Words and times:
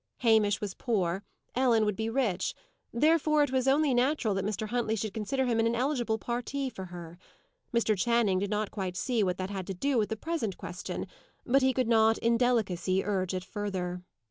Hamish 0.21 0.59
was 0.59 0.73
poor: 0.73 1.23
Ellen 1.55 1.85
would 1.85 1.95
be 1.95 2.09
rich; 2.09 2.55
therefore 2.91 3.43
it 3.43 3.51
was 3.51 3.67
only 3.67 3.93
natural 3.93 4.33
that 4.33 4.43
Mr. 4.43 4.69
Huntley 4.69 4.95
should 4.95 5.13
consider 5.13 5.45
him 5.45 5.59
an 5.59 5.67
ineligible 5.67 6.17
parti 6.17 6.71
for 6.71 6.85
her. 6.85 7.19
Mr. 7.71 7.95
Channing 7.95 8.39
did 8.39 8.49
not 8.49 8.71
quite 8.71 8.97
see 8.97 9.21
what 9.21 9.37
that 9.37 9.51
had 9.51 9.67
to 9.67 9.75
do 9.75 9.99
with 9.99 10.09
the 10.09 10.15
present 10.17 10.57
question; 10.57 11.05
but 11.45 11.61
he 11.61 11.71
could 11.71 11.87
not, 11.87 12.17
in 12.17 12.35
delicacy, 12.35 13.03
urge 13.05 13.35
it 13.35 13.43
further. 13.43 14.01